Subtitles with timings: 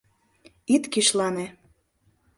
[0.73, 1.45] —Ит кишлане!